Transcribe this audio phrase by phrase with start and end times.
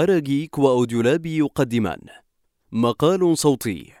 [0.00, 1.98] أراجيك وأوديولاب يقدمان.
[2.72, 3.92] مقال صوتي.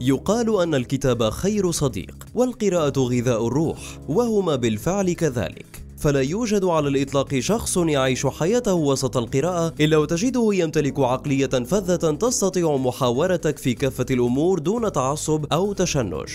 [0.00, 5.84] يقال أن الكتاب خير صديق والقراءة غذاء الروح وهما بالفعل كذلك.
[5.98, 12.76] فلا يوجد على الإطلاق شخص يعيش حياته وسط القراءة إلا وتجده يمتلك عقلية فذة تستطيع
[12.76, 16.28] محاورتك في كافة الأمور دون تعصب أو تشنج.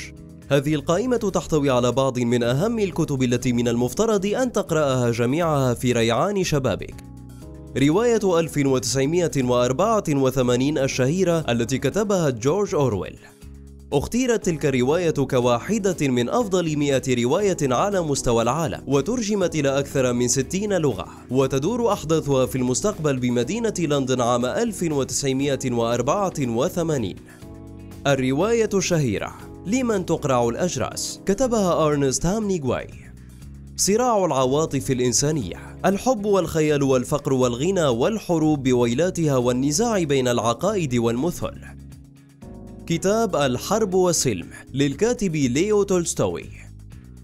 [0.49, 5.91] هذه القائمة تحتوي على بعض من أهم الكتب التي من المفترض أن تقرأها جميعها في
[5.91, 7.12] ريعان شبابك.
[7.77, 13.15] رواية 1984 الشهيرة التي كتبها جورج أورويل.
[13.93, 20.27] اختيرت تلك الرواية كواحدة من أفضل مئة رواية على مستوى العالم وترجمت إلى أكثر من
[20.27, 27.15] 60 لغة وتدور أحداثها في المستقبل بمدينة لندن عام 1984
[28.07, 29.33] الرواية الشهيرة
[29.65, 32.87] لمن تقرع الأجراس؟ كتبها أرنست هامنيغواي.
[33.75, 35.77] صراع العواطف الإنسانية.
[35.85, 41.53] الحب والخيال والفقر والغنى والحروب بويلاتها والنزاع بين العقائد والمثل.
[42.85, 46.45] كتاب الحرب والسلم للكاتب ليو تولستوي.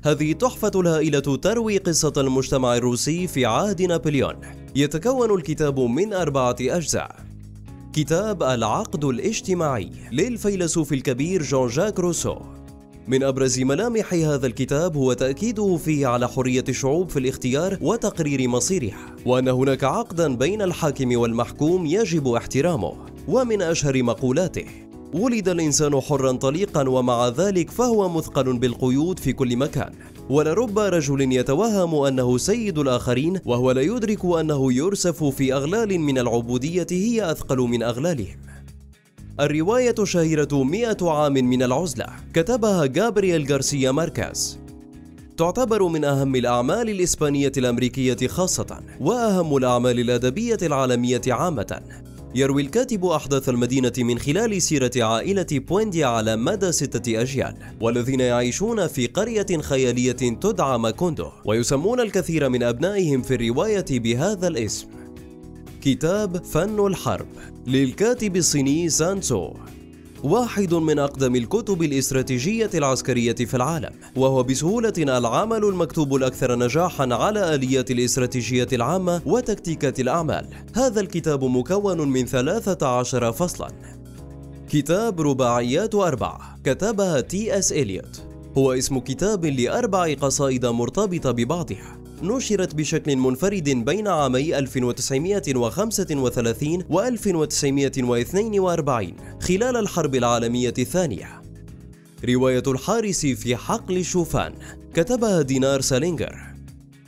[0.03, 4.35] هذه تحفة الهائلة تروي قصة المجتمع الروسي في عهد نابليون.
[4.75, 7.15] يتكون الكتاب من أربعة أجزاء.
[7.93, 12.35] كتاب العقد الاجتماعي للفيلسوف الكبير جون جاك روسو.
[13.09, 19.15] من أبرز ملامح هذا الكتاب هو تأكيده فيه على حرية الشعوب في الاختيار وتقرير مصيرها
[19.25, 22.93] وأن هناك عقدا بين الحاكم والمحكوم يجب احترامه
[23.27, 24.65] ومن أشهر مقولاته.
[25.13, 29.93] ولد الإنسان حرا طليقا ومع ذلك فهو مثقل بالقيود في كل مكان.
[30.29, 36.87] ولرب رجل يتوهم أنه سيد الآخرين وهو لا يدرك أنه يرسف في أغلال من العبودية
[36.91, 38.48] هي أثقل من أغلالهم.
[39.39, 44.59] الرواية الشهيرة مئة عام من العزلة كتبها جابرييل غارسيا ماركاز.
[45.37, 51.81] تعتبر من أهم الأعمال الإسبانية الأمريكية خاصة وأهم الأعمال الأدبية العالمية عامة.
[52.35, 58.87] يروي الكاتب أحداث المدينة من خلال سيرة عائلة بوينديا على مدى ستة أجيال والذين يعيشون
[58.87, 64.98] في قرية خيالية تدعى ماكوندو ويسمون الكثير من أبنائهم في الرواية بهذا الاسم.
[65.81, 67.27] كتاب فن الحرب
[67.67, 69.53] للكاتب الصيني سان تزو
[70.23, 77.55] واحد من أقدم الكتب الاستراتيجية العسكرية في العالم وهو بسهولة العمل المكتوب الأكثر نجاحا على
[77.55, 80.47] آليات الاستراتيجية العامة وتكتيكات الأعمال.
[80.75, 83.71] هذا الكتاب مكون من 13 فصلا.
[84.69, 88.21] كتاب رباعيات أربعة كتبها تي إس إليوت.
[88.57, 91.99] هو اسم كتاب لأربع قصائد مرتبطة ببعضها.
[92.23, 101.41] نشرت بشكل منفرد بين عامي 1935 و 1942 خلال الحرب العالمية الثانية.
[102.29, 104.53] رواية الحارس في حقل الشوفان
[104.93, 106.39] كتبها دينار سالينجر.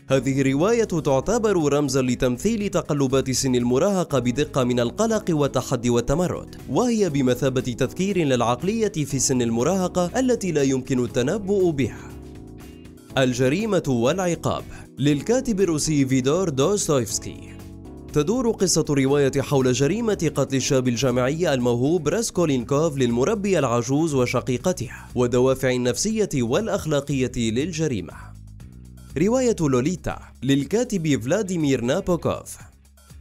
[0.08, 7.62] هذه الرواية تعتبر رمزا لتمثيل تقلبات سن المراهقة بدقة من القلق والتحدي والتمرد، وهي بمثابة
[7.62, 12.21] تذكير للعقلية في سن المراهقة التي لا يمكن التنبؤ بها.
[13.18, 14.64] الجريمة والعقاب
[15.00, 17.58] للكاتب الروسي فيدور دوستويفسكي.
[18.14, 26.30] تدور قصة رواية حول جريمة قتل الشاب الجامعي الموهوب راسكولينكوف للمربية العجوز وشقيقتها والدوافع النفسية
[26.36, 28.14] والأخلاقية للجريمة.
[29.18, 32.58] رواية لوليتا للكاتب فلاديمير نابوكوف.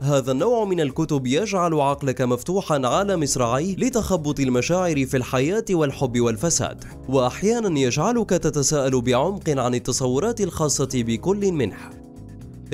[0.02, 6.84] هذا النوع من الكتب يجعل عقلك مفتوحا على مصراعيه لتخبط المشاعر في الحياة والحب والفساد.
[7.08, 11.90] وأحيانا يجعلك تتساءل بعمق عن التصورات الخاصة بكل منها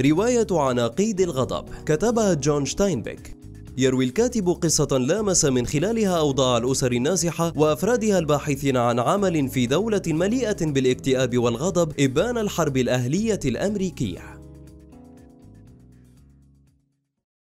[0.01, 3.37] رواية عناقيد الغضب كتبها جون شتاينبيك.
[3.79, 10.03] يروي الكاتب قصة لامس من خلالها أوضاع الأسر النازحة وأفرادها الباحثين عن عمل في دولة
[10.07, 14.36] مليئة بالاكتئاب والغضب إبان الحرب الأهلية الأمريكية.